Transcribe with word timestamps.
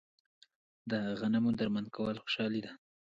د 0.91 0.91
غنمو 1.19 1.51
درمند 1.59 1.87
کول 1.95 2.15
خوشحالي 2.23 2.61
ده. 2.65 2.71